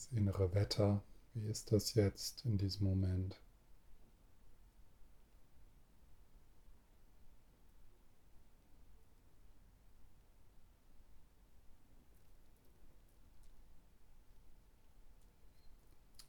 [0.00, 1.02] das innere Wetter.
[1.34, 3.38] Wie ist das jetzt in diesem Moment?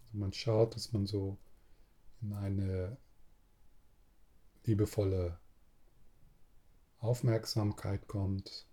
[0.04, 1.38] Also man schaut, dass man so
[2.22, 2.98] in eine
[4.66, 5.40] liebevolle
[7.00, 8.68] Aufmerksamkeit kommt,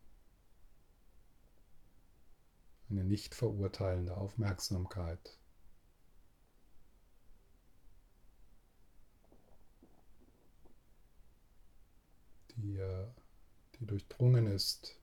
[2.91, 5.39] eine nicht verurteilende Aufmerksamkeit.
[12.57, 13.07] Die, äh,
[13.79, 14.99] die durchdrungen ist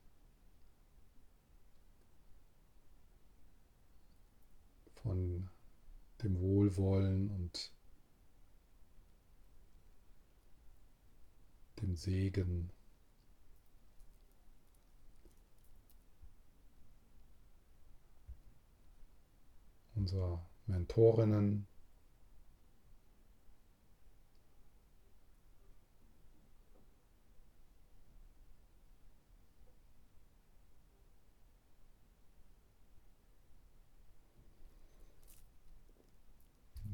[4.96, 5.50] von
[6.24, 7.72] dem Wohlwollen und
[11.82, 12.72] dem Segen.
[19.96, 21.68] Unserer Mentorinnen.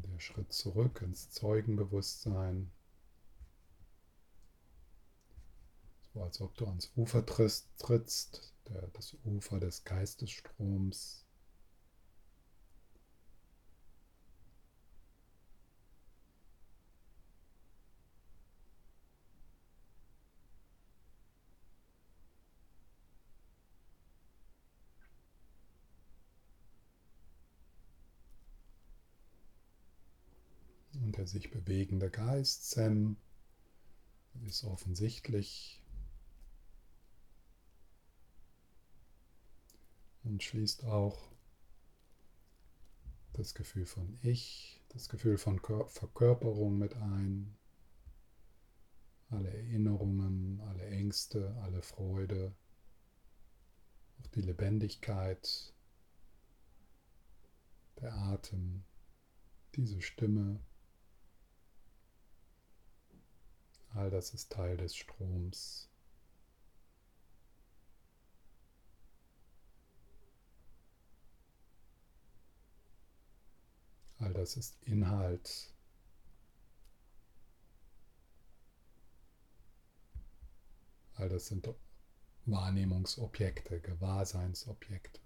[0.03, 2.71] Der Schritt zurück ins Zeugenbewusstsein.
[6.13, 11.25] So als ob du ans Ufer trittst, der, das Ufer des Geistesstroms.
[30.93, 33.16] Und der sich bewegende Geist, Sam,
[34.44, 35.80] ist offensichtlich.
[40.23, 41.31] Und schließt auch
[43.33, 47.55] das Gefühl von Ich, das Gefühl von Verkörperung mit ein,
[49.30, 52.55] alle Erinnerungen, alle Ängste, alle Freude,
[54.17, 55.71] auch die Lebendigkeit,
[57.99, 58.83] der Atem,
[59.76, 60.59] diese Stimme.
[63.93, 65.89] All das ist Teil des Stroms.
[74.19, 75.73] All das ist Inhalt.
[81.15, 81.67] All das sind
[82.45, 85.19] Wahrnehmungsobjekte, Gewahrseinsobjekte.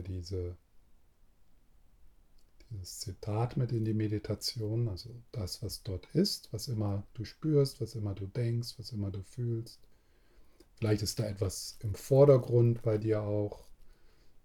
[0.00, 0.56] Wir diese,
[2.70, 7.80] dieses Zitat mit in die Meditation, also das, was dort ist, was immer du spürst,
[7.80, 9.80] was immer du denkst, was immer du fühlst.
[10.76, 13.64] Vielleicht ist da etwas im Vordergrund bei dir auch,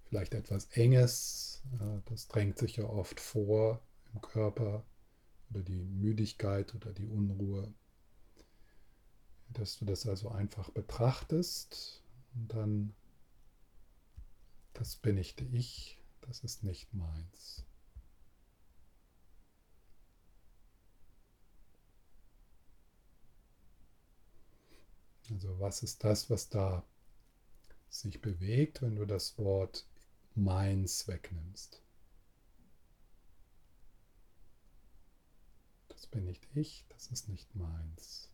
[0.10, 1.64] vielleicht etwas Enges,
[2.06, 3.82] das drängt sich ja oft vor
[4.14, 4.84] im Körper
[5.50, 7.74] oder die Müdigkeit oder die Unruhe.
[9.50, 12.94] Dass du das also einfach betrachtest und dann
[14.76, 17.64] das bin nicht ich, das ist nicht meins.
[25.32, 26.84] Also was ist das, was da
[27.90, 29.88] sich bewegt, wenn du das Wort
[30.36, 31.82] meins wegnimmst?
[35.88, 38.30] Das bin nicht ich, das ist nicht meins.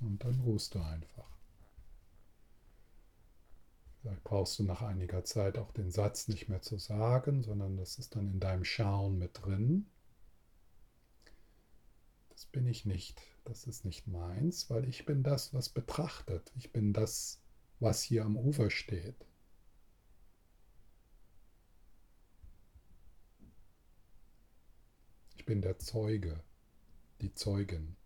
[0.00, 1.34] Und dann ruhst du einfach.
[4.04, 7.96] Vielleicht brauchst du nach einiger Zeit auch den Satz nicht mehr zu sagen, sondern das
[7.96, 9.86] ist dann in deinem Schauen mit drin.
[12.28, 16.52] Das bin ich nicht, das ist nicht meins, weil ich bin das, was betrachtet.
[16.54, 17.40] Ich bin das,
[17.80, 19.16] was hier am Ufer steht.
[25.34, 26.44] Ich bin der Zeuge,
[27.22, 27.96] die Zeugin.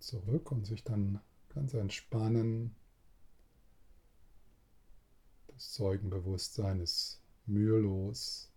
[0.00, 2.74] zurück und sich dann ganz entspannen.
[5.48, 8.50] Das Zeugenbewusstsein ist mühelos.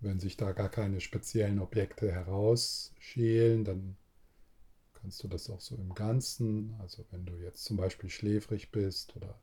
[0.00, 3.96] Wenn sich da gar keine speziellen Objekte herausschälen, dann
[4.94, 9.16] kannst du das auch so im Ganzen, also wenn du jetzt zum Beispiel schläfrig bist
[9.16, 9.38] oder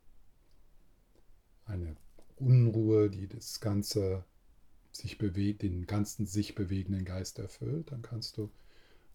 [1.66, 1.96] eine
[2.40, 4.24] Unruhe, die das Ganze
[4.92, 8.50] sich bewegt, den ganzen sich bewegenden Geist erfüllt, dann kannst du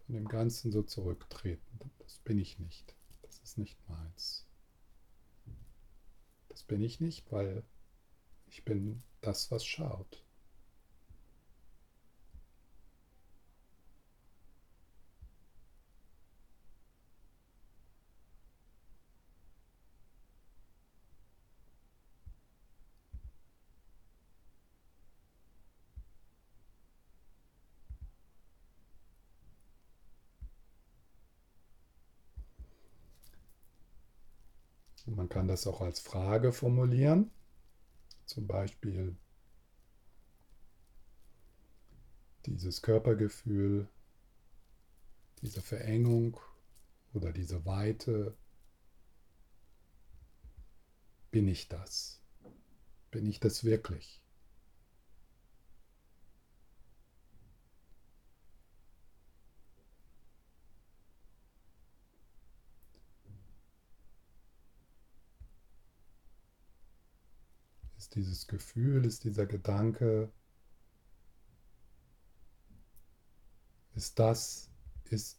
[0.07, 1.63] von dem Ganzen so zurücktreten.
[2.01, 2.95] Das bin ich nicht.
[3.23, 4.47] Das ist nicht meins.
[6.49, 7.65] Das bin ich nicht, weil
[8.49, 10.23] ich bin das, was schaut.
[35.07, 37.31] Man kann das auch als Frage formulieren.
[38.27, 39.17] Zum Beispiel
[42.45, 43.89] dieses Körpergefühl,
[45.41, 46.39] diese Verengung
[47.15, 48.37] oder diese Weite.
[51.31, 52.21] Bin ich das?
[53.11, 54.22] Bin ich das wirklich?
[68.15, 70.31] Dieses Gefühl, ist dieser Gedanke,
[73.95, 74.71] ist das,
[75.11, 75.39] ist,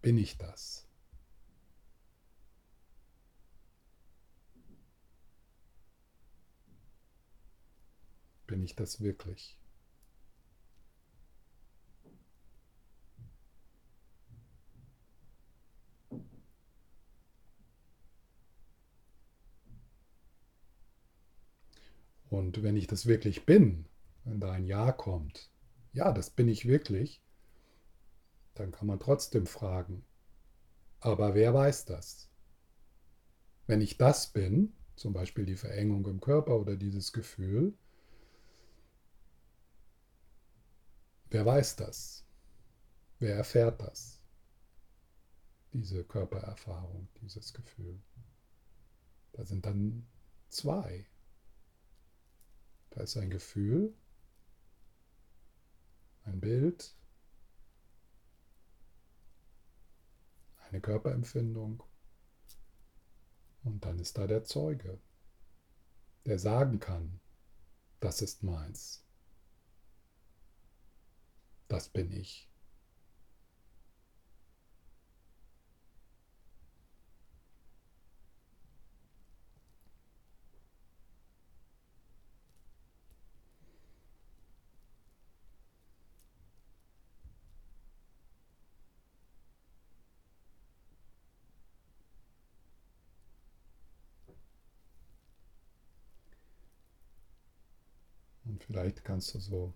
[0.00, 0.86] bin ich das?
[8.46, 9.61] Bin ich das wirklich?
[22.52, 23.86] Und wenn ich das wirklich bin,
[24.24, 25.50] wenn da ein Ja kommt,
[25.94, 27.22] ja, das bin ich wirklich,
[28.52, 30.04] dann kann man trotzdem fragen,
[31.00, 32.28] aber wer weiß das?
[33.66, 37.72] Wenn ich das bin, zum Beispiel die Verengung im Körper oder dieses Gefühl,
[41.30, 42.26] wer weiß das?
[43.18, 44.20] Wer erfährt das?
[45.72, 47.98] Diese Körpererfahrung, dieses Gefühl.
[49.32, 50.06] Da sind dann
[50.50, 51.06] zwei.
[52.94, 53.94] Da ist ein Gefühl,
[56.24, 56.94] ein Bild,
[60.68, 61.82] eine Körperempfindung
[63.64, 64.98] und dann ist da der Zeuge,
[66.26, 67.18] der sagen kann,
[68.00, 69.04] das ist meins,
[71.68, 72.48] das bin ich.
[98.44, 99.74] Und vielleicht kannst du so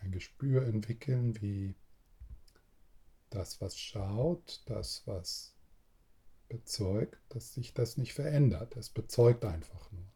[0.00, 1.74] ein Gespür entwickeln, wie
[3.30, 5.54] das, was schaut, das, was
[6.48, 8.76] bezeugt, dass sich das nicht verändert.
[8.76, 10.06] Es bezeugt einfach nur.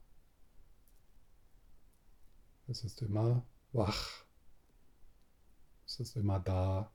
[2.69, 4.25] Es ist immer wach.
[5.87, 6.93] Es ist immer da.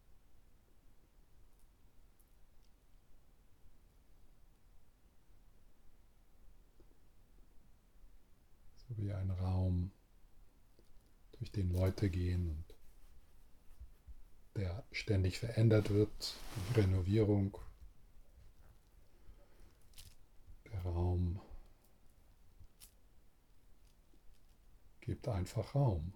[8.88, 9.91] So wie ein Raum
[11.39, 12.63] durch den Leute gehen und
[14.56, 17.58] der ständig verändert wird, die Renovierung,
[20.72, 21.42] der Raum
[25.01, 26.13] gibt einfach Raum.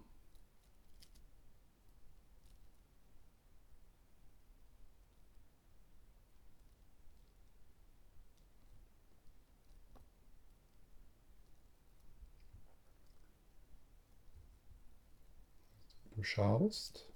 [16.20, 17.10] Du schaust,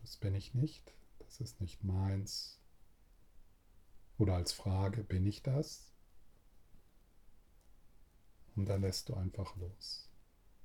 [0.00, 2.60] das bin ich nicht, das ist nicht meins.
[4.18, 5.90] Oder als Frage, bin ich das?
[8.54, 10.08] Und dann lässt du einfach los.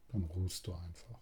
[0.10, 1.20] Dann ruhst du einfach.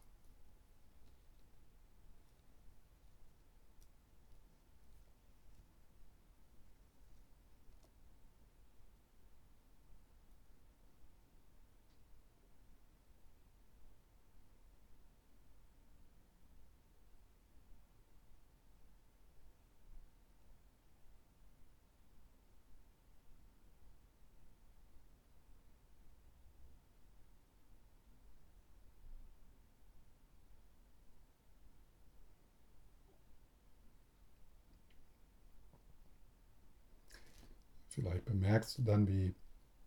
[38.31, 39.35] Bemerkst du dann, wie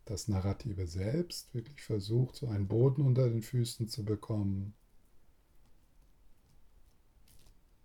[0.04, 4.74] das Narrative selbst wirklich versucht, so einen Boden unter den Füßen zu bekommen,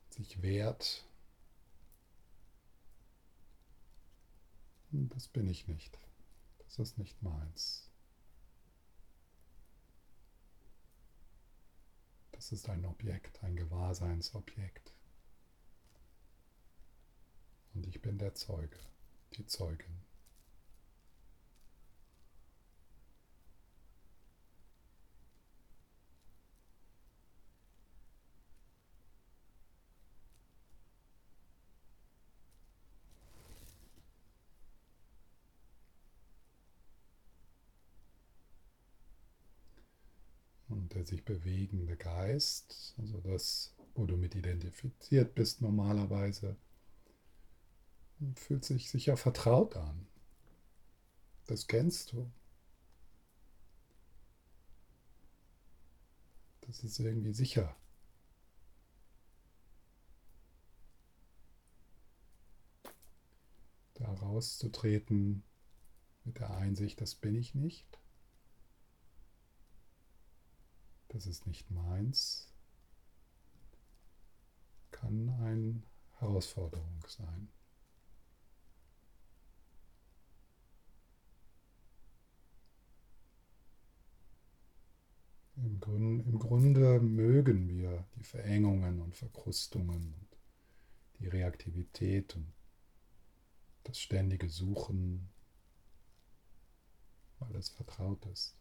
[0.10, 1.06] sich wehrt.
[4.92, 5.98] Das bin ich nicht.
[6.58, 7.90] Das ist nicht meins.
[12.32, 14.94] Das ist ein Objekt, ein Gewahrseinsobjekt.
[17.74, 18.78] Und ich bin der Zeuge,
[19.36, 20.10] die Zeugin.
[40.70, 46.58] Und der sich bewegende Geist, also das, wo du mit identifiziert bist normalerweise,
[48.36, 50.08] fühlt sich sicher vertraut an.
[51.48, 52.30] Das kennst du.
[56.68, 57.74] Das ist irgendwie sicher.
[63.94, 65.44] Da rauszutreten
[66.26, 68.00] mit der Einsicht, das bin ich nicht.
[71.10, 72.48] Das ist nicht meins.
[74.92, 75.82] Kann eine
[76.20, 77.50] Herausforderung sein.
[85.56, 90.38] Im, Grund, Im Grunde mögen wir die Verengungen und Verkrustungen und
[91.20, 92.54] die Reaktivität und
[93.84, 95.28] das ständige Suchen,
[97.40, 98.59] weil es vertraut ist.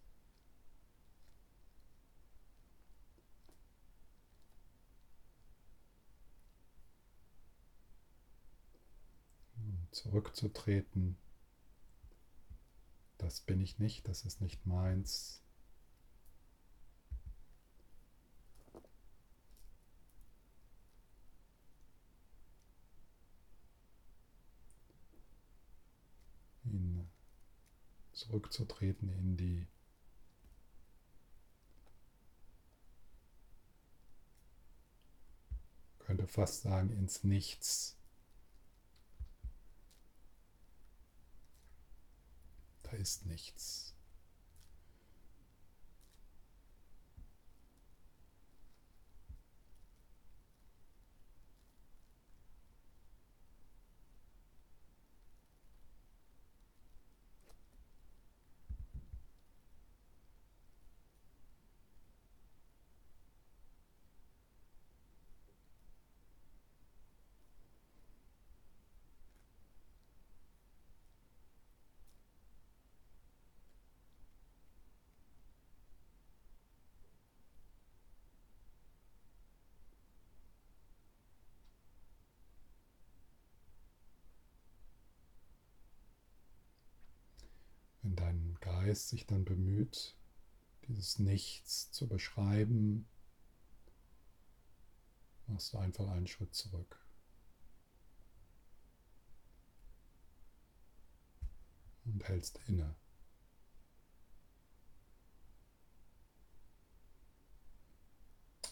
[9.90, 11.16] Zurückzutreten,
[13.18, 15.42] das bin ich nicht, das ist nicht meins,
[28.18, 29.66] zurückzutreten in die
[36.00, 37.97] könnte fast sagen ins Nichts.
[42.90, 43.88] Da ist nichts.
[88.08, 90.14] wenn dein Geist sich dann bemüht,
[90.86, 93.08] dieses Nichts zu beschreiben,
[95.48, 97.04] machst du einfach einen Schritt zurück.
[102.04, 102.94] Und hältst inne.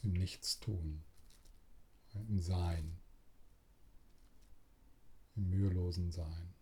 [0.04, 1.04] Im Nichtstun,
[2.14, 3.00] im Sein,
[5.34, 6.55] im mühelosen Sein.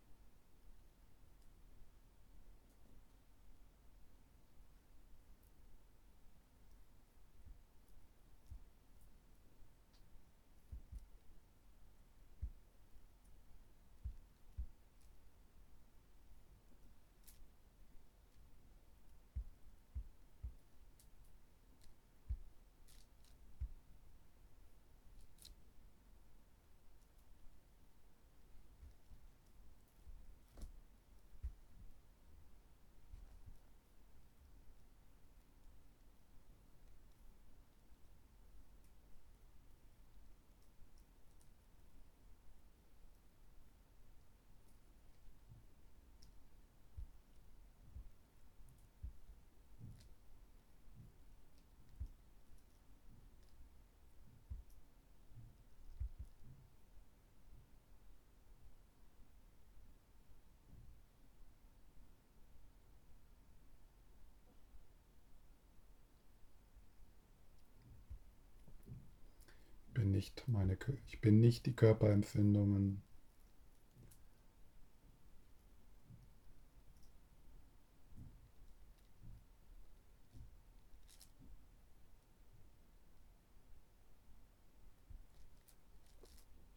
[70.24, 73.02] nicht meine, ich bin nicht die Körperempfindungen.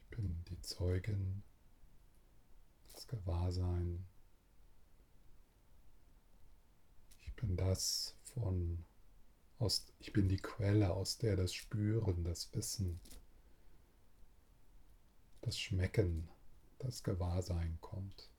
[0.01, 1.42] Ich bin die Zeugin,
[2.92, 4.06] das Gewahrsein.
[7.22, 8.84] Ich bin das von
[9.58, 13.00] aus, ich bin die Quelle, aus der das Spüren, das Wissen,
[15.48, 16.27] das Schmecken,
[16.77, 18.30] das Gewahrsein kommt.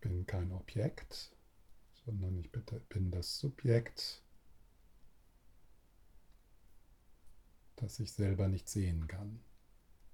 [0.00, 1.32] Bin kein Objekt,
[2.04, 2.50] sondern ich
[2.88, 4.22] bin das Subjekt,
[7.76, 9.40] das ich selber nicht sehen kann,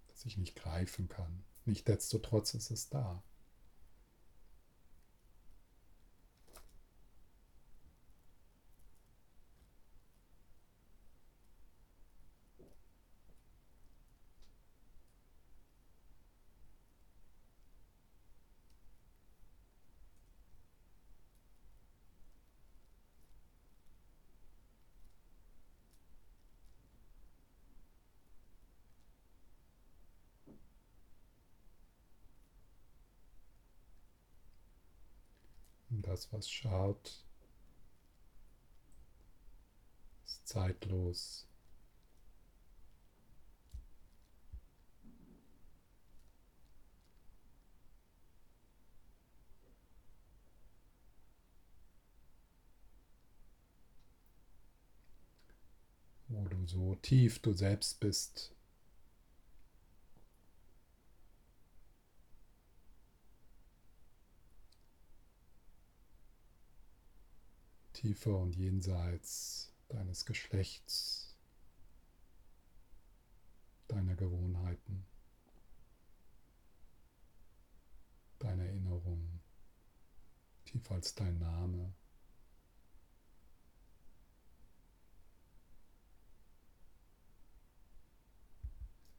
[0.09, 1.45] das ich nicht greifen kann.
[1.65, 3.23] Nichtsdestotrotz ist es da.
[36.13, 37.25] Das, was schaut,
[40.27, 41.47] ist zeitlos.
[56.29, 58.55] wo du so tief du selbst bist,
[68.03, 71.37] tiefer und jenseits deines Geschlechts,
[73.87, 75.07] deiner Gewohnheiten,
[78.41, 79.41] deiner Erinnerungen,
[80.65, 81.95] tiefer als dein Name.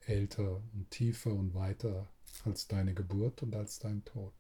[0.06, 2.10] älter und tiefer und weiter
[2.44, 4.34] als deine Geburt und als dein Tod.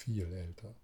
[0.00, 0.74] Viel älter.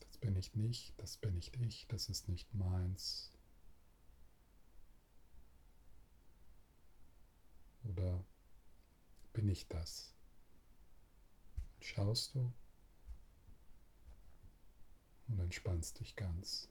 [0.00, 3.30] Das bin ich nicht, das bin nicht ich, das ist nicht meins.
[7.84, 8.24] Oder
[9.34, 10.14] bin ich das?
[11.80, 12.52] Schaust du?
[15.32, 16.68] Und entspannst dich ganz.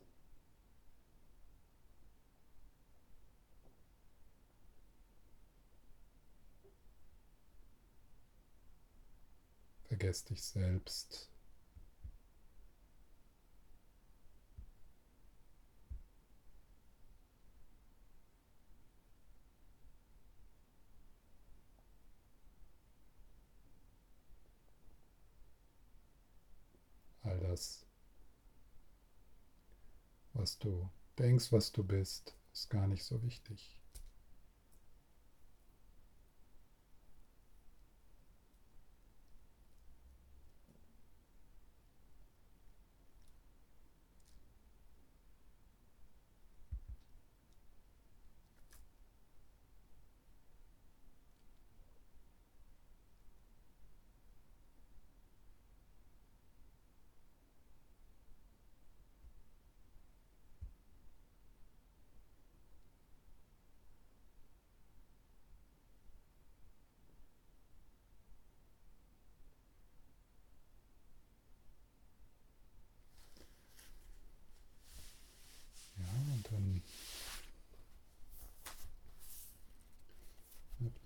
[9.88, 11.30] Vergess dich selbst.
[27.24, 27.86] All das
[30.42, 33.78] was du denkst, was du bist, ist gar nicht so wichtig.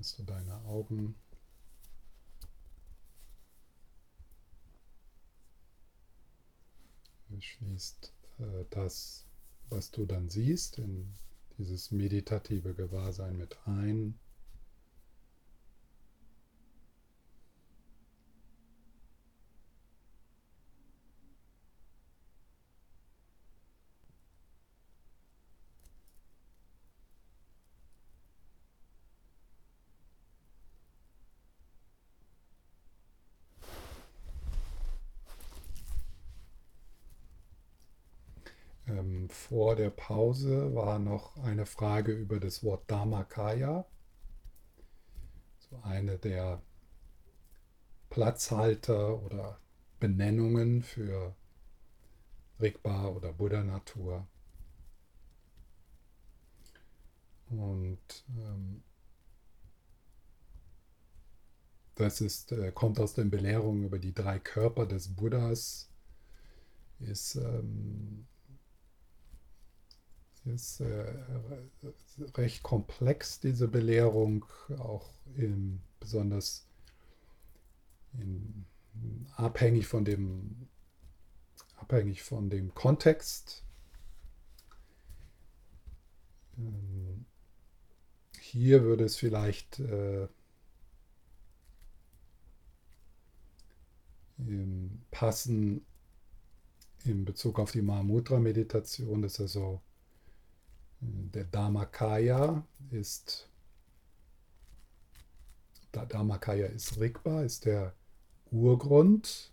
[0.06, 0.24] öffnest du
[0.90, 1.14] Du
[7.40, 9.26] schließt äh, das,
[9.70, 11.14] was du dann siehst, in
[11.58, 14.20] dieses meditative Gewahrsein mit ein.
[38.88, 43.86] ähm, vor der Pause war noch eine Frage über das Wort Dharmakaya.
[45.60, 46.62] So eine der
[48.10, 49.58] Platzhalter oder
[50.02, 51.34] Benennungen für
[52.60, 54.28] Rigpa oder Buddha-Natur.
[57.50, 58.84] Und ähm,
[61.96, 65.90] das ist, äh, kommt aus den Belehrungen über die drei Körper des Buddhas,
[67.00, 68.28] ist, ähm,
[70.46, 71.14] ist äh,
[72.36, 74.46] recht komplex, diese Belehrung,
[74.78, 76.68] auch in, besonders
[78.14, 78.66] in,
[79.36, 80.68] abhängig von dem
[81.78, 83.64] abhängig von dem Kontext.
[86.58, 87.26] Ähm,
[88.40, 90.28] hier würde es vielleicht äh,
[95.12, 95.86] passen
[97.04, 99.95] in Bezug auf die Mahamudra-Meditation, ist also äh,
[101.00, 103.50] der Dharmakaya ist
[106.04, 107.94] Dharmakaya ist Rigpa, ist der
[108.52, 109.52] Urgrund,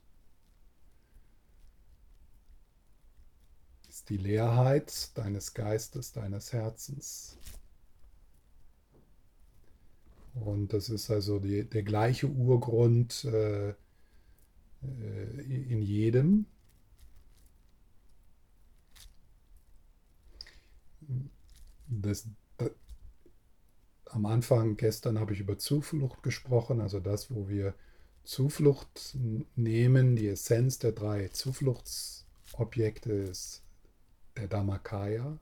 [3.88, 7.38] ist die Leerheit deines Geistes, deines Herzens.
[10.34, 13.74] Und das ist also die, der gleiche Urgrund äh, äh
[15.68, 16.46] in jedem.
[21.88, 22.70] Das, das,
[24.06, 27.74] am Anfang, gestern habe ich über Zuflucht gesprochen, also das, wo wir
[28.24, 29.16] Zuflucht
[29.56, 33.62] nehmen, die Essenz der drei Zufluchtsobjekte ist
[34.36, 35.38] der Dhammakaya.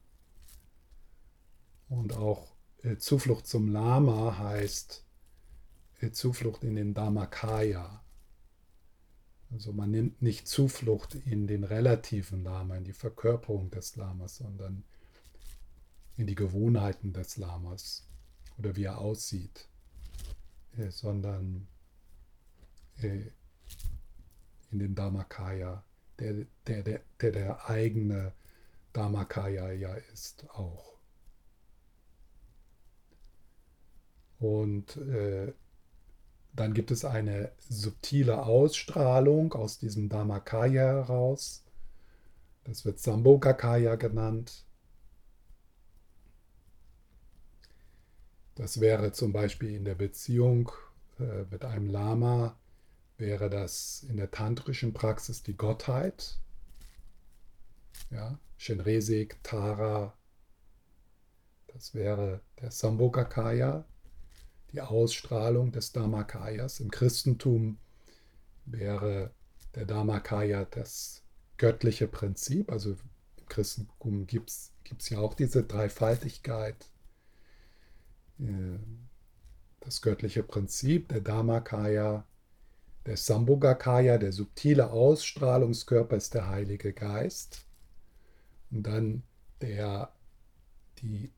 [1.88, 5.04] Und auch äh, Zuflucht zum Lama heißt
[6.00, 8.02] äh, Zuflucht in den Dhammakaya.
[9.52, 14.84] Also man nimmt nicht Zuflucht in den relativen Lama, in die Verkörperung des Lamas, sondern
[16.16, 18.06] in die Gewohnheiten des Lamas
[18.58, 19.68] oder wie er aussieht,
[20.76, 21.66] äh, sondern
[23.02, 25.82] in den Dhammakaya,
[26.18, 28.32] der der, der, der, der eigene
[28.92, 30.98] Dharmakaya ja ist auch.
[34.38, 35.52] Und äh,
[36.54, 41.62] dann gibt es eine subtile Ausstrahlung aus diesem Dharmakaya heraus.
[42.64, 44.64] Das wird Sambhogakaya genannt.
[48.60, 50.70] Das wäre zum Beispiel in der Beziehung
[51.18, 52.58] äh, mit einem Lama,
[53.16, 56.38] wäre das in der tantrischen Praxis die Gottheit.
[58.10, 60.12] Ja, Shenresik, Tara,
[61.68, 63.86] das wäre der Sambhogakaya,
[64.72, 66.80] die Ausstrahlung des Dharmakayas.
[66.80, 67.78] Im Christentum
[68.66, 69.30] wäre
[69.74, 71.22] der Dharmakaya das
[71.56, 72.70] göttliche Prinzip.
[72.70, 76.89] Also im Christentum gibt es ja auch diese Dreifaltigkeit.
[78.40, 78.78] Äh,
[79.80, 82.24] das göttliche Prinzip, der Dharmakaya,
[83.06, 87.64] der Sambhogakaya, der subtile Ausstrahlungskörper ist der Heilige Geist.
[88.70, 89.22] Und dann
[89.60, 90.12] der,
[90.98, 91.32] die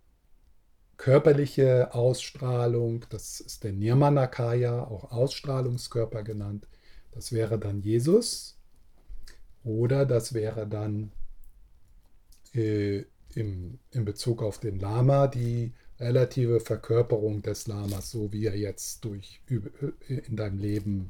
[0.97, 6.69] körperliche Ausstrahlung, das ist der Nirmanakaya, auch Ausstrahlungskörper genannt.
[7.13, 8.59] Das wäre dann Jesus.
[9.65, 11.13] Oder das wäre dann
[12.55, 18.57] äh, im, in Bezug auf den Lama die relative Verkörperung des Lamas, so wie er
[18.57, 19.41] jetzt durch,
[20.09, 21.09] in deinem Leben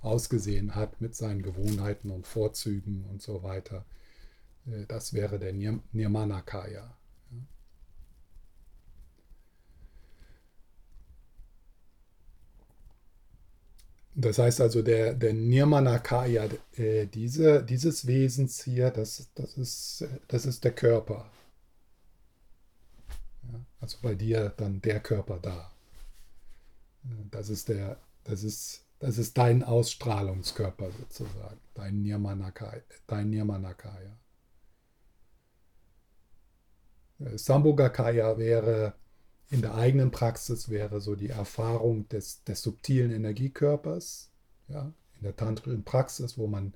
[0.00, 3.84] ausgesehen hat, mit seinen Gewohnheiten und Vorzügen und so weiter.
[4.66, 6.96] Äh, das wäre der Nirmanakaya.
[14.16, 20.46] Das heißt also, der, der Nirmanakaya, äh, diese, dieses Wesens hier, das, das, ist, das
[20.46, 21.28] ist der Körper.
[23.80, 25.70] Also bei dir dann der Körper da.
[27.30, 32.80] Das ist, der, das ist, das ist dein Ausstrahlungskörper sozusagen, dein Nirmanakaya.
[33.06, 34.16] Dein Nirmanakaya.
[37.36, 38.94] Sambhogakaya wäre
[39.50, 44.30] in der eigenen Praxis wäre so die Erfahrung des, des subtilen Energiekörpers,
[44.68, 46.74] ja, in der tantrischen Praxis, wo man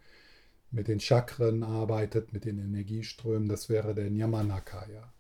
[0.71, 5.13] mit den Chakren arbeitet, mit den Energieströmen, das wäre der Nyamanakaya.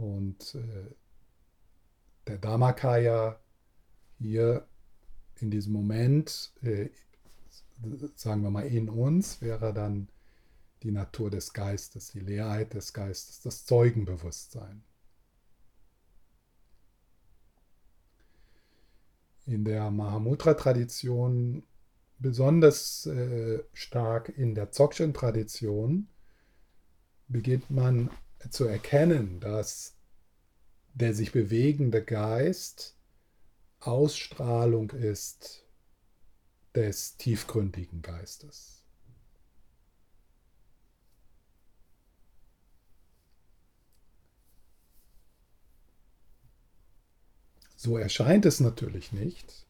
[0.00, 0.94] Und äh,
[2.26, 3.38] der Dharmakaya
[4.18, 4.66] hier
[5.40, 6.88] in diesem Moment, äh,
[8.14, 10.08] sagen wir mal in uns, wäre dann
[10.82, 14.82] die Natur des Geistes, die Leerheit des Geistes, das Zeugenbewusstsein.
[19.44, 21.62] In der Mahamudra-Tradition,
[22.18, 26.08] besonders äh, stark in der Dzogchen-Tradition,
[27.28, 28.10] beginnt man
[28.48, 29.94] zu erkennen, dass
[30.94, 32.96] der sich bewegende Geist
[33.80, 35.64] Ausstrahlung ist
[36.74, 38.80] des tiefgründigen Geistes.
[47.76, 49.66] So erscheint es natürlich nicht.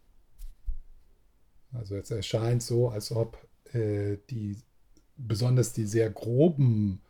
[1.73, 3.39] Also es erscheint so, als ob
[3.73, 4.57] äh, die
[5.17, 7.01] besonders die sehr groben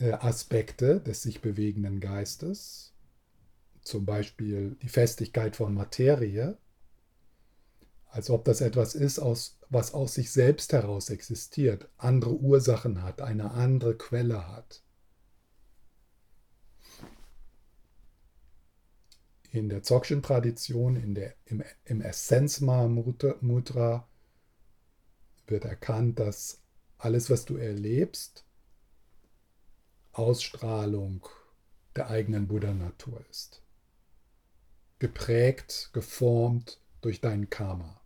[0.00, 2.92] Aspekte des sich bewegenden Geistes,
[3.82, 6.58] zum Beispiel die Festigkeit von Materie,
[8.10, 13.20] als ob das etwas ist, aus, was aus sich selbst heraus existiert, andere Ursachen hat,
[13.20, 14.82] eine andere Quelle hat.
[19.50, 24.08] In der Dzogchen-Tradition, im, im Essenz-Mahamudra,
[25.46, 26.60] wird erkannt, dass
[26.98, 28.44] alles, was du erlebst,
[30.18, 31.26] Ausstrahlung
[31.94, 33.62] der eigenen Buddha-Natur ist.
[34.98, 38.00] Geprägt, geformt durch dein Karma.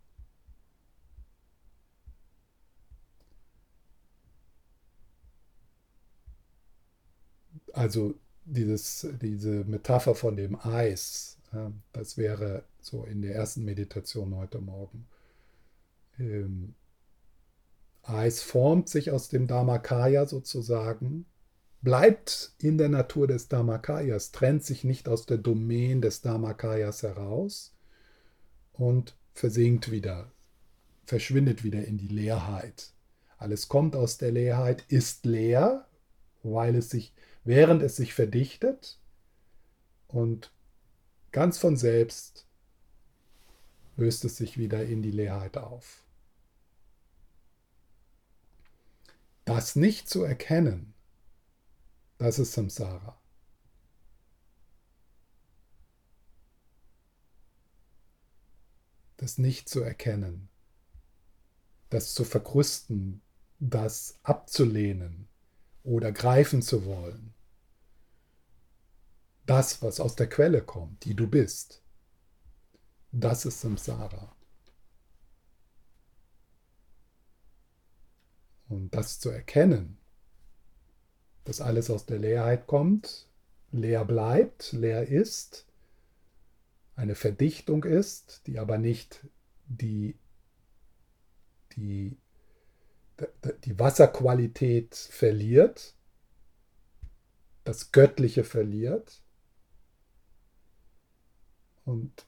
[7.71, 8.13] Also
[8.45, 11.39] dieses, diese Metapher von dem Eis,
[11.91, 15.07] das wäre so in der ersten Meditation heute Morgen.
[16.19, 16.75] Ähm,
[18.03, 21.25] Eis formt sich aus dem Dharmakaya sozusagen,
[21.83, 27.75] bleibt in der Natur des Dharmakayas, trennt sich nicht aus der Domain des Dharmakayas heraus
[28.71, 30.31] und versinkt wieder,
[31.05, 32.93] verschwindet wieder in die Leerheit.
[33.37, 35.85] Alles kommt aus der Leerheit, ist leer,
[36.41, 38.97] weil es sich, während es sich verdichtet
[40.07, 40.53] und
[41.33, 42.47] ganz von selbst
[43.97, 46.05] löst es sich wieder in die Leerheit auf.
[49.43, 50.92] Das nicht zu erkennen,
[52.17, 53.19] das ist Samsara.
[59.17, 60.49] Das nicht zu erkennen,
[61.89, 63.21] das zu verkrüsten,
[63.59, 65.27] das abzulehnen
[65.83, 67.33] oder greifen zu wollen.
[69.45, 71.81] Das, was aus der Quelle kommt, die du bist,
[73.11, 74.35] das ist Samsara.
[78.69, 79.99] Und das zu erkennen,
[81.43, 83.27] dass alles aus der Leerheit kommt,
[83.71, 85.65] leer bleibt, leer ist,
[86.95, 89.25] eine Verdichtung ist, die aber nicht
[89.65, 90.15] die,
[91.75, 92.15] die,
[93.65, 95.95] die Wasserqualität verliert,
[97.63, 99.21] das Göttliche verliert.
[101.85, 102.25] Und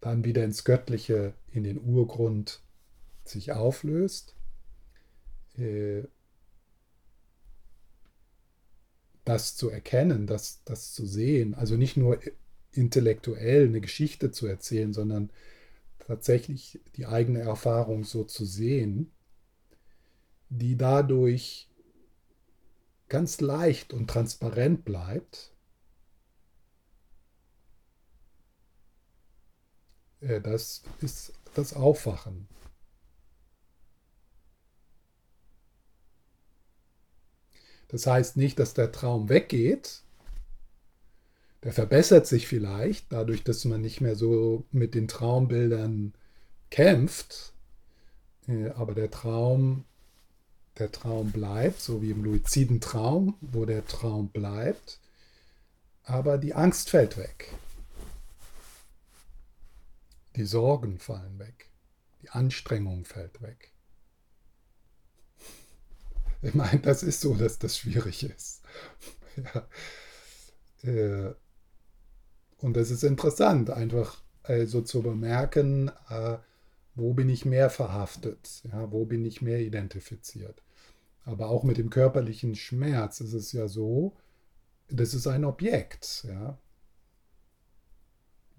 [0.00, 2.62] dann wieder ins Göttliche, in den Urgrund
[3.24, 4.34] sich auflöst,
[5.56, 6.04] äh,
[9.24, 12.20] das zu erkennen, das, das zu sehen, also nicht nur
[12.72, 15.30] intellektuell eine Geschichte zu erzählen, sondern
[15.98, 19.12] tatsächlich die eigene Erfahrung so zu sehen,
[20.50, 21.68] die dadurch
[23.08, 25.54] ganz leicht und transparent bleibt,
[30.20, 32.48] äh, das ist das Aufwachen.
[37.94, 40.02] Das heißt nicht, dass der Traum weggeht.
[41.62, 46.12] Der verbessert sich vielleicht dadurch, dass man nicht mehr so mit den Traumbildern
[46.70, 47.52] kämpft.
[48.48, 49.84] Äh, aber der Traum,
[50.76, 54.98] der Traum bleibt, so wie im luiziden Traum, wo der Traum bleibt.
[56.02, 57.52] Aber die Angst fällt weg.
[60.34, 61.70] Die Sorgen fallen weg.
[62.22, 63.70] Die Anstrengung fällt weg.
[66.44, 68.62] Ich meine, das ist so, dass das schwierig ist.
[69.36, 69.66] ja.
[70.82, 71.34] Äh,
[72.58, 76.36] und es ist interessant, einfach also zu bemerken, äh,
[76.94, 80.62] wo bin ich mehr verhaftet, ja, wo bin ich mehr identifiziert.
[81.24, 84.14] Aber auch mit dem körperlichen Schmerz ist es ja so,
[84.88, 86.26] das ist ein Objekt.
[86.28, 86.58] Ja.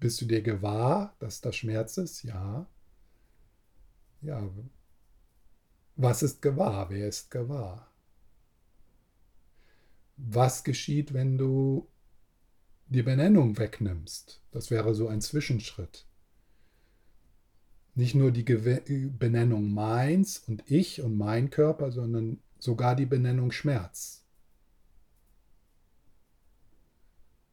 [0.00, 2.24] Bist du dir gewahr, dass das Schmerz ist?
[2.24, 2.66] Ja.
[4.22, 4.50] Ja,
[5.96, 6.90] was ist gewahr?
[6.90, 7.90] Wer ist gewahr?
[10.16, 11.88] Was geschieht, wenn du
[12.86, 14.42] die Benennung wegnimmst?
[14.52, 16.06] Das wäre so ein Zwischenschritt.
[17.94, 18.44] Nicht nur die
[19.18, 24.22] Benennung meins und ich und mein Körper, sondern sogar die Benennung Schmerz.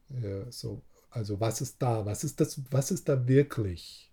[0.10, 2.06] Ja, so, also was ist da?
[2.06, 2.62] Was ist das?
[2.72, 4.13] Was ist da wirklich?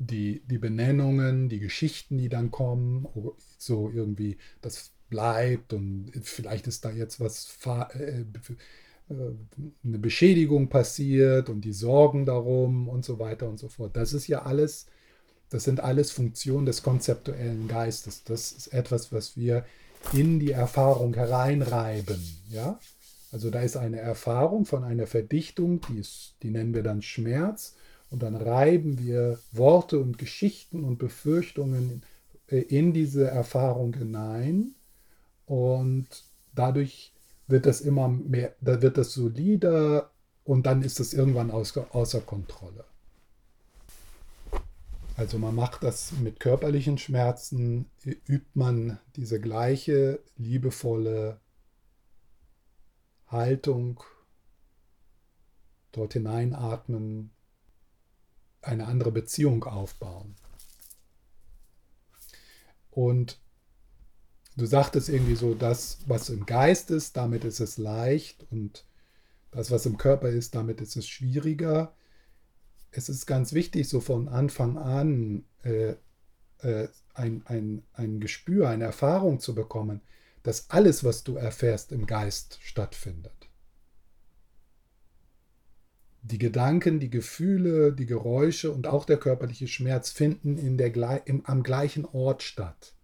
[0.00, 3.06] Die, die Benennungen, die Geschichten, die dann kommen,
[3.58, 7.58] so irgendwie, das bleibt und vielleicht ist da jetzt was,
[7.94, 8.24] äh, äh,
[9.84, 13.94] eine Beschädigung passiert und die Sorgen darum und so weiter und so fort.
[13.96, 14.86] Das ist ja alles,
[15.50, 18.24] das sind alles Funktionen des konzeptuellen Geistes.
[18.24, 19.66] Das ist etwas, was wir
[20.14, 22.24] in die Erfahrung hereinreiben.
[22.48, 22.78] Ja?
[23.32, 27.74] Also da ist eine Erfahrung von einer Verdichtung, die, ist, die nennen wir dann Schmerz.
[28.10, 32.02] Und dann reiben wir Worte und Geschichten und Befürchtungen
[32.48, 34.74] in diese Erfahrung hinein.
[35.46, 36.08] Und
[36.54, 37.12] dadurch
[37.46, 40.10] wird das immer mehr, da wird das solider
[40.44, 42.84] und dann ist es irgendwann außer Kontrolle.
[45.16, 51.38] Also man macht das mit körperlichen Schmerzen, übt man diese gleiche liebevolle
[53.26, 54.02] Haltung,
[55.92, 57.30] dort hineinatmen,
[58.62, 60.34] eine andere Beziehung aufbauen.
[62.90, 63.38] Und
[64.56, 68.84] du sagtest irgendwie so, das, was im Geist ist, damit ist es leicht und
[69.50, 71.92] das, was im Körper ist, damit ist es schwieriger
[72.92, 75.94] es ist ganz wichtig, so von Anfang an äh,
[76.58, 80.00] äh, ein, ein, ein Gespür, eine Erfahrung zu bekommen,
[80.42, 83.49] dass alles, was du erfährst, im Geist stattfindet.
[86.22, 91.46] Die Gedanken, die Gefühle, die Geräusche und auch der körperliche Schmerz finden in der, im,
[91.46, 92.94] am gleichen Ort statt.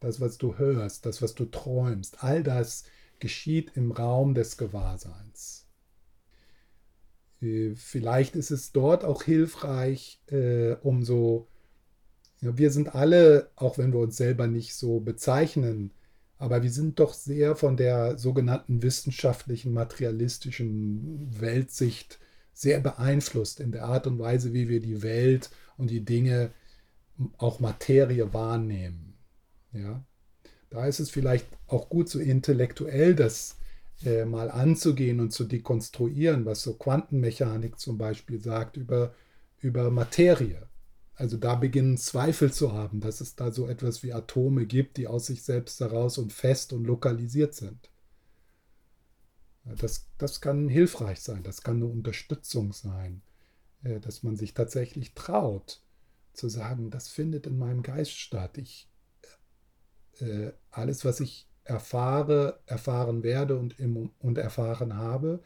[0.00, 2.84] Das, was du hörst, das, was du träumst, all das
[3.18, 5.66] geschieht im Raum des Gewahrseins.
[7.40, 11.46] Äh, vielleicht ist es dort auch hilfreich, äh, um so,
[12.40, 15.92] ja, wir sind alle, auch wenn wir uns selber nicht so bezeichnen,
[16.38, 22.18] aber wir sind doch sehr von der sogenannten wissenschaftlichen, materialistischen Weltsicht
[22.56, 26.52] sehr beeinflusst in der Art und Weise, wie wir die Welt und die Dinge,
[27.36, 29.14] auch Materie wahrnehmen.
[29.72, 30.02] Ja?
[30.70, 33.56] Da ist es vielleicht auch gut, so intellektuell das
[34.06, 39.14] äh, mal anzugehen und zu dekonstruieren, was so Quantenmechanik zum Beispiel sagt über,
[39.60, 40.66] über Materie.
[41.14, 45.08] Also da beginnen Zweifel zu haben, dass es da so etwas wie Atome gibt, die
[45.08, 47.90] aus sich selbst heraus und fest und lokalisiert sind.
[49.74, 53.22] Das, das kann hilfreich sein, das kann eine Unterstützung sein,
[53.82, 55.80] äh, dass man sich tatsächlich traut
[56.32, 58.58] zu sagen, das findet in meinem Geist statt.
[58.58, 58.88] Ich,
[60.20, 65.42] äh, alles, was ich erfahre, erfahren werde und, im, und erfahren habe,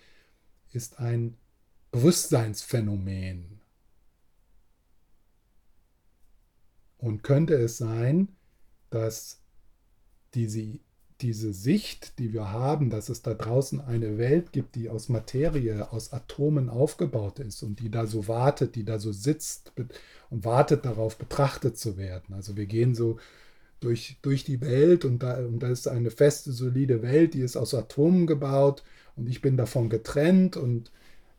[0.73, 1.37] ist ein
[1.91, 3.61] Bewusstseinsphänomen.
[6.99, 8.37] Und könnte es sein,
[8.91, 9.41] dass
[10.35, 10.79] diese,
[11.23, 15.93] diese Sicht, die wir haben, dass es da draußen eine Welt gibt, die aus Materie,
[15.93, 19.73] aus Atomen aufgebaut ist und die da so wartet, die da so sitzt
[20.31, 22.35] und wartet darauf, betrachtet zu werden.
[22.35, 23.19] Also wir gehen so
[23.81, 27.57] durch, durch die Welt und da, und da ist eine feste, solide Welt, die ist
[27.57, 28.83] aus Atomen gebaut
[29.17, 30.91] und ich bin davon getrennt und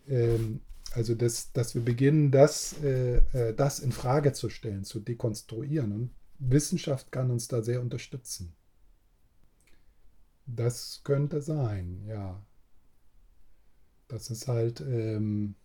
[0.08, 0.62] ähm,
[0.94, 5.92] also das, dass wir beginnen, das, äh, äh, das in Frage zu stellen, zu dekonstruieren.
[5.94, 8.54] Und Wissenschaft kann uns da sehr unterstützen.
[10.46, 12.42] Das könnte sein, ja.
[14.08, 15.56] Das ist halt, ähm,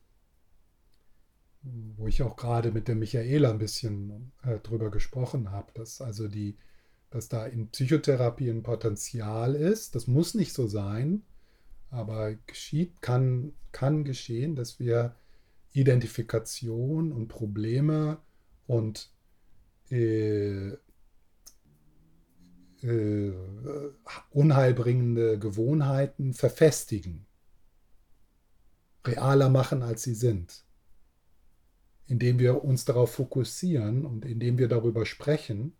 [1.97, 6.29] wo ich auch gerade mit der Michaela ein bisschen äh, drüber gesprochen habe, dass also
[6.29, 6.57] die,
[7.11, 9.95] dass da in Psychotherapie ein Potenzial ist.
[9.95, 11.23] Das muss nicht so sein,
[11.91, 15.17] aber geschieht, kann, kann geschehen, dass wir
[15.73, 18.19] Identifikation und Probleme
[18.67, 19.11] und
[19.91, 20.73] äh,
[22.83, 23.33] äh,
[24.31, 27.27] unheilbringende Gewohnheiten verfestigen,
[29.05, 30.67] realer machen, als sie sind
[32.07, 35.77] indem wir uns darauf fokussieren und indem wir darüber sprechen.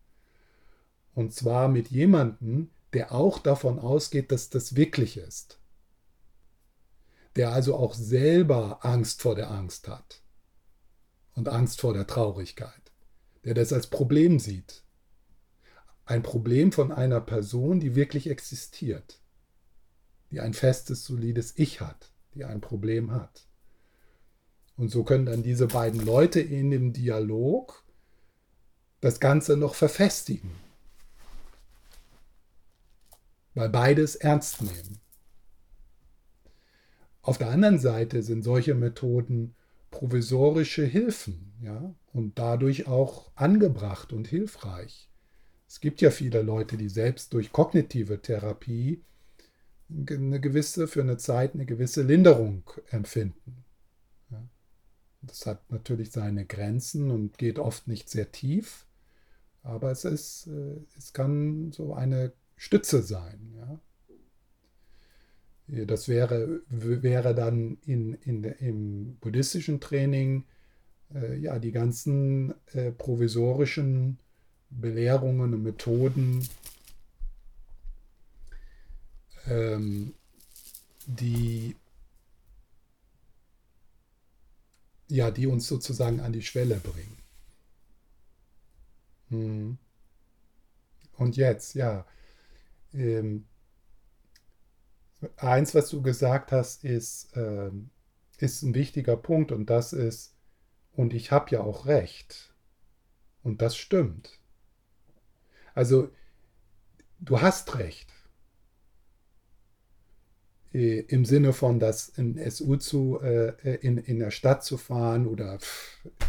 [1.15, 5.61] Und zwar mit jemandem, der auch davon ausgeht, dass das wirklich ist.
[7.37, 10.23] Der also auch selber Angst vor der Angst hat
[11.35, 12.73] und Angst vor der Traurigkeit.
[13.45, 14.83] Der das als Problem sieht.
[16.07, 19.21] Ein Problem von einer Person, die wirklich existiert.
[20.31, 23.47] Die ein festes, solides Ich hat, die ein Problem hat.
[24.77, 27.85] Und so können dann diese beiden Leute in dem Dialog
[29.01, 30.53] das Ganze noch verfestigen.
[33.55, 35.01] Weil beides ernst nehmen.
[37.21, 39.57] Auf der anderen Seite sind solche Methoden
[39.91, 45.09] provisorische Hilfen ja, und dadurch auch angebracht und hilfreich.
[45.69, 49.03] Es gibt ja viele Leute, die selbst durch kognitive Therapie
[49.89, 53.65] eine gewisse, für eine Zeit eine gewisse Linderung empfinden
[55.23, 58.87] Das hat natürlich seine Grenzen und geht oft nicht sehr tief,
[59.63, 63.81] aber es, ist, äh, es kann so eine Stütze sein.
[65.69, 70.45] Das wäre, wäre dann in, in, im buddhistischen Training
[71.13, 74.19] äh, ja, die ganzen äh, provisorischen
[74.71, 76.49] Belehrungen und Methoden,
[79.47, 80.15] ähm,
[81.07, 81.77] die,
[85.09, 87.19] ja, die uns sozusagen an die Schwelle bringen.
[89.31, 89.79] Hm.
[91.17, 92.07] Und jetzt, ja,
[92.93, 93.47] ähm,
[95.37, 97.91] eins, was du gesagt hast, ist, ähm,
[98.39, 100.35] ist ein wichtiger Punkt und das ist,
[100.93, 102.55] und ich habe ja auch recht.
[103.43, 104.41] Und das stimmt.
[105.77, 106.11] Also,
[107.21, 108.09] du hast recht.
[110.73, 115.27] Äh, Im Sinne von, dass in SU zu, äh, in, in der Stadt zu fahren
[115.27, 115.59] oder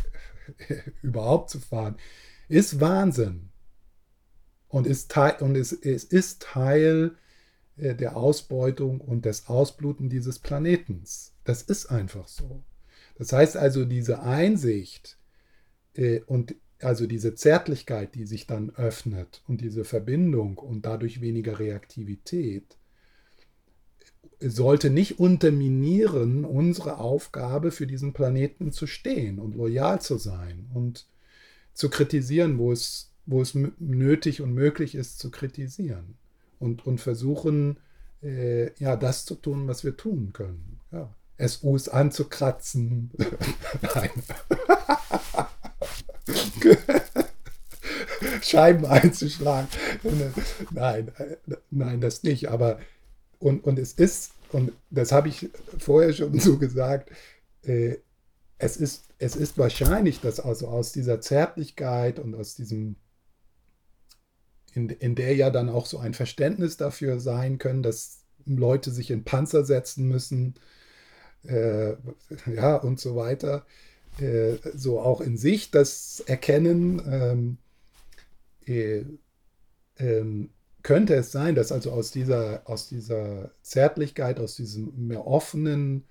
[1.01, 1.95] überhaupt zu fahren,
[2.49, 3.49] ist Wahnsinn.
[4.67, 7.15] Und, ist Teil, und es, es ist Teil
[7.77, 11.35] äh, der Ausbeutung und des Ausbluten dieses Planetens.
[11.45, 12.65] Das ist einfach so.
[13.15, 15.17] Das heißt also, diese Einsicht
[15.93, 21.59] äh, und also diese Zärtlichkeit, die sich dann öffnet und diese Verbindung und dadurch weniger
[21.59, 22.77] Reaktivität,
[24.39, 31.07] sollte nicht unterminieren unsere Aufgabe, für diesen Planeten zu stehen und loyal zu sein und
[31.73, 36.15] zu kritisieren, wo es, wo es nötig und möglich ist zu kritisieren
[36.59, 37.79] und, und versuchen,
[38.21, 40.79] äh, ja, das zu tun, was wir tun können.
[40.91, 41.13] Ja.
[41.39, 43.11] SUs anzukratzen.
[43.93, 44.09] Nein.
[48.41, 49.67] Scheiben einzuschlagen.
[50.71, 51.11] Nein,
[51.69, 52.49] nein, das nicht.
[52.49, 52.79] Aber
[53.39, 57.11] und, und es ist, und das habe ich vorher schon so gesagt,
[57.63, 57.97] äh,
[58.57, 62.95] es, ist, es ist wahrscheinlich, dass also aus dieser Zärtlichkeit und aus diesem,
[64.73, 69.11] in, in der ja dann auch so ein Verständnis dafür sein können, dass Leute sich
[69.11, 70.55] in Panzer setzen müssen,
[71.43, 71.93] äh,
[72.53, 73.65] ja, und so weiter.
[74.19, 77.57] Äh, so auch in sich das Erkennen, ähm,
[78.65, 79.03] äh,
[79.99, 80.49] ähm,
[80.83, 86.03] könnte es sein, dass also aus dieser, aus dieser Zärtlichkeit, aus diesem mehr offenen,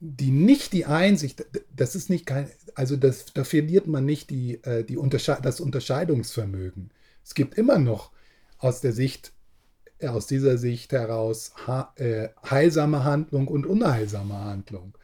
[0.00, 4.62] die nicht die Einsicht, das ist nicht kein, also das, da verliert man nicht die,
[4.64, 6.90] äh, die Untersche das Unterscheidungsvermögen.
[7.24, 8.10] Es gibt immer noch
[8.58, 9.32] aus der Sicht
[10.02, 11.52] aus dieser Sicht heraus
[11.96, 14.98] äh, heilsame Handlung und unheilsame Handlung.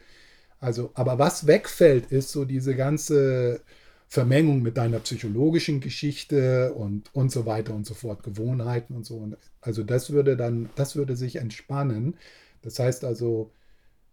[0.60, 3.62] Also, aber was wegfällt, ist so diese ganze
[4.08, 9.32] Vermengung mit deiner psychologischen Geschichte und, und so weiter und so fort, Gewohnheiten und so.
[9.60, 12.16] Also das würde dann, das würde sich entspannen.
[12.62, 13.52] Das heißt also,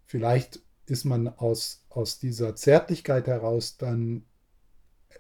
[0.06, 4.24] vielleicht ist man aus, aus dieser Zärtlichkeit heraus dann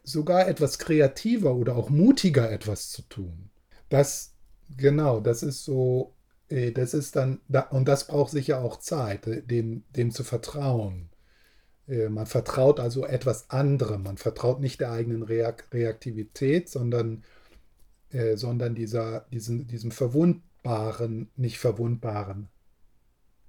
[0.03, 3.49] sogar etwas kreativer oder auch mutiger etwas zu tun.
[3.89, 4.37] Das
[4.75, 6.13] Genau, das ist so,
[6.49, 7.39] äh, das ist dann,
[7.71, 11.09] und das braucht sicher auch Zeit, äh, dem, dem zu vertrauen.
[11.87, 14.03] Äh, man vertraut also etwas anderem.
[14.03, 17.23] Man vertraut nicht der eigenen Reaktivität, sondern,
[18.35, 22.47] sondern dieser, diesen, diesem verwundbaren, nicht verwundbaren,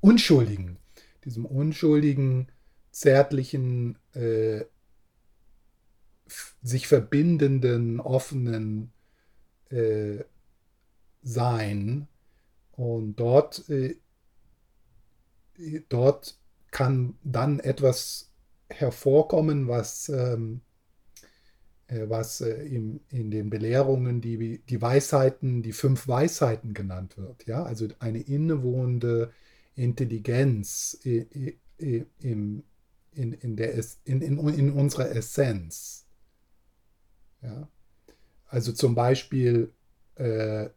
[0.00, 0.78] unschuldigen,
[1.24, 2.48] diesem unschuldigen,
[2.90, 4.64] zärtlichen, äh,
[6.62, 8.92] sich verbindenden, offenen
[9.70, 10.24] äh,
[11.22, 12.08] sein.
[12.72, 13.96] Und dort, äh,
[15.88, 16.38] dort
[16.78, 18.30] kann dann etwas
[18.68, 20.60] hervorkommen, was, ähm,
[21.88, 27.48] äh, was äh, in, in den Belehrungen die, die Weisheiten, die fünf Weisheiten genannt wird.
[27.48, 27.64] Ja?
[27.64, 29.32] Also eine innewohnende
[29.74, 31.48] Intelligenz in,
[31.78, 32.62] in,
[33.10, 33.74] in, der,
[34.04, 36.06] in, in, in unserer Essenz.
[37.42, 37.68] Ja?
[38.46, 39.72] Also zum Beispiel
[40.14, 40.68] äh,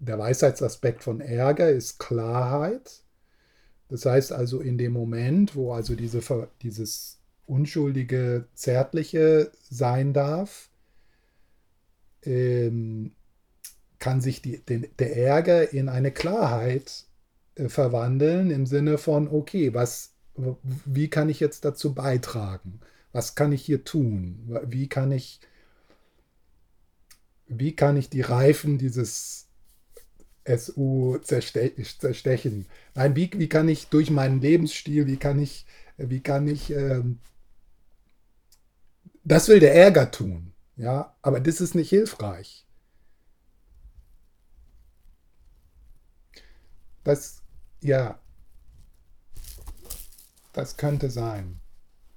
[0.00, 3.04] der Weisheitsaspekt von Ärger ist Klarheit.
[3.88, 6.20] Das heißt also in dem Moment, wo also diese,
[6.62, 10.70] dieses unschuldige, zärtliche sein darf,
[12.22, 13.12] ähm,
[13.98, 17.04] kann sich die, den, der Ärger in eine Klarheit
[17.54, 20.12] äh, verwandeln im Sinne von, okay, was,
[20.84, 22.80] wie kann ich jetzt dazu beitragen?
[23.12, 24.60] Was kann ich hier tun?
[24.66, 25.40] Wie kann ich,
[27.46, 29.45] wie kann ich die Reifen dieses
[30.46, 32.66] SU zerste zerstechen.
[32.94, 35.66] Nein, wie, wie kann ich durch meinen Lebensstil, wie kann ich,
[35.98, 37.20] wie kann ich, ähm,
[39.24, 42.66] das will der Ärger tun, ja, aber das ist nicht hilfreich.
[47.04, 47.42] Das,
[47.80, 48.20] ja,
[50.52, 51.60] das könnte sein.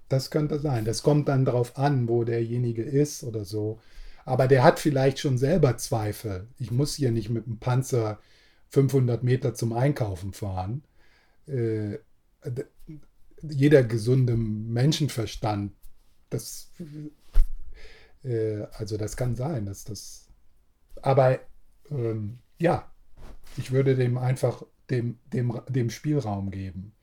[0.10, 0.86] das könnte sein.
[0.86, 3.80] Das kommt dann darauf an, wo derjenige ist oder so.
[4.26, 6.48] Aber der hat vielleicht schon selber Zweifel.
[6.58, 8.20] Ich muss hier nicht mit dem Panzer
[8.70, 10.84] 500 Meter zum Einkaufen fahren.
[11.48, 11.98] Äh,
[13.42, 15.74] jeder gesunde Menschenverstand,
[16.30, 16.72] das,
[18.24, 20.28] äh, also das kann sein, dass das.
[21.02, 21.40] Aber
[21.90, 22.92] ähm, ja,
[23.58, 26.94] ich würde dem einfach dem, dem, dem Spielraum geben.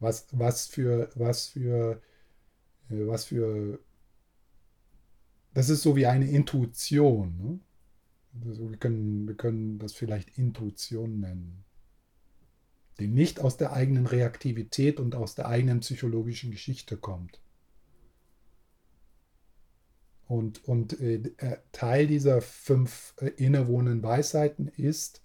[0.00, 2.00] Was, was für, was für,
[2.90, 3.78] äh, was für,
[5.54, 7.36] das ist so wie eine Intuition.
[7.36, 7.60] Ne?
[8.48, 11.64] Also wir, können, wir können das vielleicht Intuition nennen.
[13.00, 17.40] Die nicht aus der eigenen Reaktivität und aus der eigenen psychologischen Geschichte kommt.
[20.26, 21.22] Und, und äh,
[21.72, 25.22] Teil dieser fünf äh, innewohnenden Weisheiten ist,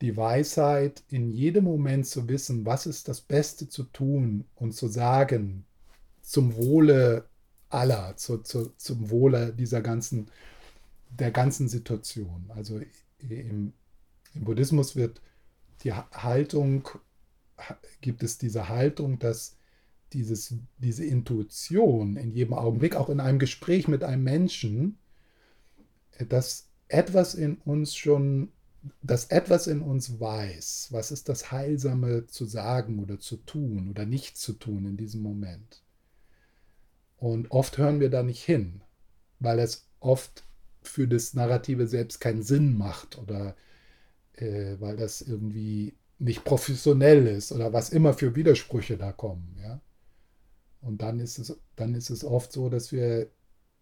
[0.00, 4.88] die Weisheit, in jedem Moment zu wissen, was ist das Beste zu tun und zu
[4.88, 5.64] sagen,
[6.22, 7.28] zum Wohle
[7.72, 10.28] aller, zu, zu, zum Wohle dieser ganzen,
[11.10, 12.50] der ganzen Situation.
[12.54, 12.80] Also
[13.20, 13.72] im,
[14.34, 15.20] im Buddhismus wird
[15.84, 16.88] die Haltung,
[18.00, 19.56] gibt es diese Haltung, dass
[20.12, 24.98] dieses, diese Intuition in jedem Augenblick, auch in einem Gespräch mit einem Menschen,
[26.28, 28.52] dass etwas in uns schon
[29.02, 34.06] dass etwas in uns weiß, was ist das Heilsame zu sagen oder zu tun oder
[34.06, 35.81] nicht zu tun in diesem Moment.
[37.22, 38.80] Und oft hören wir da nicht hin,
[39.38, 40.42] weil es oft
[40.82, 43.54] für das Narrative selbst keinen Sinn macht oder
[44.32, 49.56] äh, weil das irgendwie nicht professionell ist oder was immer für Widersprüche da kommen.
[49.62, 49.80] Ja?
[50.80, 53.30] Und dann ist, es, dann ist es oft so, dass wir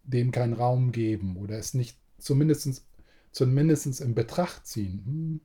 [0.03, 2.85] dem keinen Raum geben oder es nicht zumindest
[3.31, 5.01] zumindest in Betracht ziehen.
[5.03, 5.41] Hm.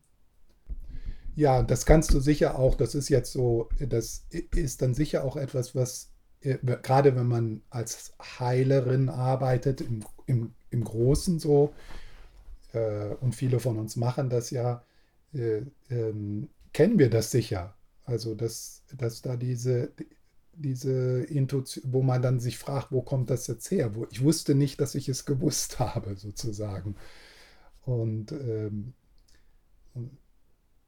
[1.35, 5.37] Ja, das kannst du sicher auch, das ist jetzt so, das ist dann sicher auch
[5.37, 11.75] etwas, was, gerade wenn man als Heilerin arbeitet, im, im, im Großen so,
[12.73, 14.83] äh, und viele von uns machen das ja,
[15.35, 17.75] äh, ähm, kennen wir das sicher.
[18.05, 19.91] Also, dass, dass da diese,
[20.53, 23.95] diese Intuition, wo man dann sich fragt, wo kommt das jetzt her?
[23.95, 26.97] Wo, ich wusste nicht, dass ich es gewusst habe, sozusagen.
[27.83, 28.95] Und, ähm,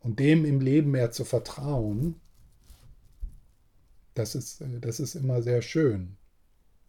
[0.01, 2.17] und, dem im Leben mehr zu vertrauen,
[4.19, 6.17] das ist, äh, das ist immer sehr schön.